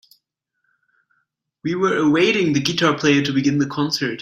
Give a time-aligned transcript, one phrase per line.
[1.63, 4.19] We were awaiting the guitar player to begin the concert.